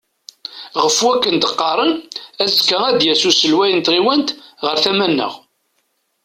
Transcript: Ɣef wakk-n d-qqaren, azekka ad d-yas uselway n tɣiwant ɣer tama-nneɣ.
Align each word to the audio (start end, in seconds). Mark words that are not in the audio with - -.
Ɣef 0.83 0.97
wakk-n 1.05 1.37
d-qqaren, 1.37 1.91
azekka 2.43 2.77
ad 2.89 2.95
d-yas 2.99 3.23
uselway 3.29 3.71
n 3.73 3.79
tɣiwant 3.81 4.29
ɣer 4.65 4.75
tama-nneɣ. 4.83 5.33